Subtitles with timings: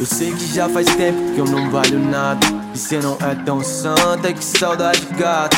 [0.00, 2.46] Eu sei que já faz tempo que eu não valho nada.
[2.74, 5.56] E cê não é tão santa, que saudade gata.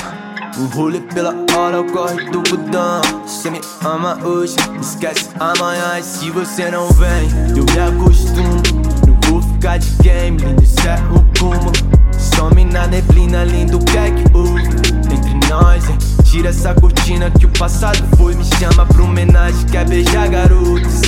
[0.58, 3.00] Um rolê pela hora, o corre do budão.
[3.26, 5.98] Cê me ama hoje, esquece amanhã.
[5.98, 8.62] E se você não vem, eu me acostumo.
[9.06, 11.72] Não vou ficar de game, lindo, isso é o cúmulo.
[12.18, 14.62] Some na neblina, lindo, que é que houve?
[14.62, 15.98] Entre nós, hein?
[16.24, 18.34] Tira essa cortina que o passado foi.
[18.34, 21.00] Me chama pra homenagem, quer beijar garotos.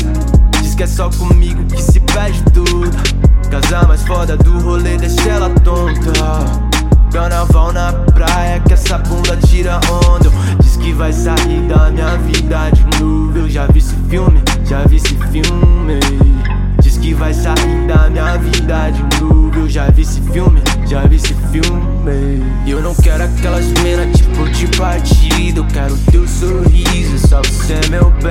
[11.68, 13.38] Da minha vida de novo.
[13.38, 16.00] Eu já vi esse filme, já vi esse filme.
[16.82, 19.58] Diz que vai sair da minha vida de novo.
[19.58, 22.42] Eu já vi esse filme, já vi esse filme.
[22.66, 25.60] Eu não quero aquelas minas tipo de partida.
[25.60, 28.25] Eu quero teu sorriso, só você, meu bem.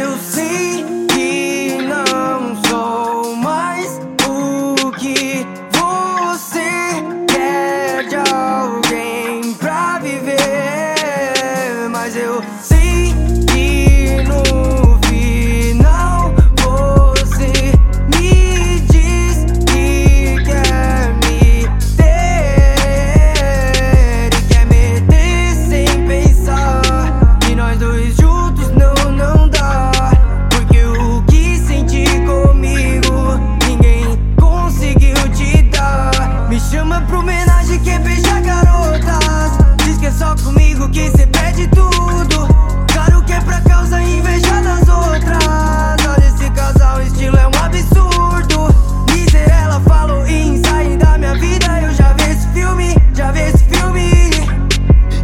[36.83, 39.53] chama pra homenagem, quer beijar garotas.
[39.85, 42.49] Diz que é só comigo que cê perde tudo.
[42.93, 45.45] Claro que é pra causa inveja das outras.
[45.47, 48.75] Olha esse casal, o estilo é um absurdo.
[49.07, 50.25] Dizer ela falou
[50.67, 51.67] sair da minha vida.
[51.83, 54.31] Eu já vi esse filme, já vi esse filme.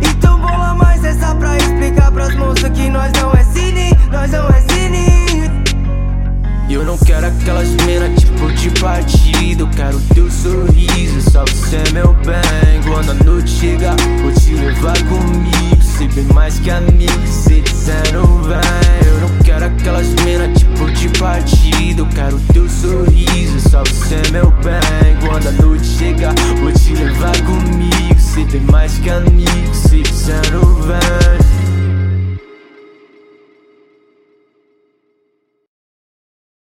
[0.01, 4.49] Então bola mais essa pra explicar pras moças que nós não é cine, nós não
[4.49, 5.51] é cine.
[6.71, 9.18] Eu não quero aquelas minas tipo de partida.
[9.59, 12.81] Eu quero teu sorriso, só você, meu bem.
[12.87, 15.83] Quando a noite chegar, vou te levar comigo.
[15.83, 17.63] Ser bem mais que amigo, se
[18.13, 18.59] não vem.
[19.07, 22.01] Eu não quero aquelas minas tipo de partida.
[22.01, 24.99] Eu quero teu sorriso, só você, meu bem.